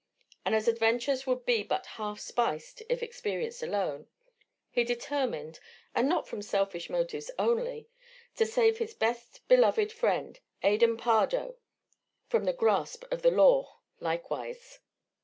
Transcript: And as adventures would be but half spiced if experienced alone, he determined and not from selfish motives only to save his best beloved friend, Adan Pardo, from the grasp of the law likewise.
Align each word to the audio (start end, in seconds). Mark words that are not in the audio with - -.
And 0.43 0.55
as 0.55 0.67
adventures 0.67 1.27
would 1.27 1.45
be 1.45 1.61
but 1.61 1.85
half 1.85 2.19
spiced 2.19 2.81
if 2.89 3.03
experienced 3.03 3.61
alone, 3.61 4.07
he 4.71 4.83
determined 4.83 5.59
and 5.93 6.09
not 6.09 6.27
from 6.27 6.41
selfish 6.41 6.89
motives 6.89 7.29
only 7.37 7.87
to 8.35 8.47
save 8.47 8.79
his 8.79 8.95
best 8.95 9.47
beloved 9.47 9.91
friend, 9.91 10.39
Adan 10.63 10.97
Pardo, 10.97 11.57
from 12.25 12.45
the 12.45 12.51
grasp 12.53 13.03
of 13.11 13.21
the 13.21 13.29
law 13.29 13.77
likewise. 13.99 14.79